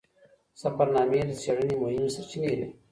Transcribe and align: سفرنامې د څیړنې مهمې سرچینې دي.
سفرنامې 0.61 1.19
د 1.27 1.31
څیړنې 1.41 1.75
مهمې 1.81 2.09
سرچینې 2.15 2.51
دي. 2.59 2.67